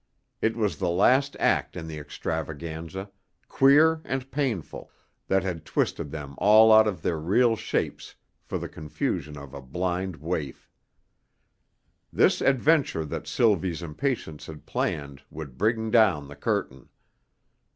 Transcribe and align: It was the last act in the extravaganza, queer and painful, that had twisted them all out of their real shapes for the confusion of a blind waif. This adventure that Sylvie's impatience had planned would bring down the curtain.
It 0.41 0.57
was 0.57 0.77
the 0.77 0.89
last 0.89 1.37
act 1.39 1.77
in 1.77 1.85
the 1.85 1.99
extravaganza, 1.99 3.11
queer 3.47 4.01
and 4.03 4.31
painful, 4.31 4.89
that 5.27 5.43
had 5.43 5.63
twisted 5.63 6.09
them 6.09 6.33
all 6.39 6.73
out 6.73 6.87
of 6.87 7.03
their 7.03 7.19
real 7.19 7.55
shapes 7.55 8.15
for 8.43 8.57
the 8.57 8.67
confusion 8.67 9.37
of 9.37 9.53
a 9.53 9.61
blind 9.61 10.15
waif. 10.15 10.71
This 12.11 12.41
adventure 12.41 13.05
that 13.05 13.27
Sylvie's 13.27 13.83
impatience 13.83 14.47
had 14.47 14.65
planned 14.65 15.21
would 15.29 15.55
bring 15.55 15.91
down 15.91 16.27
the 16.27 16.35
curtain. 16.35 16.89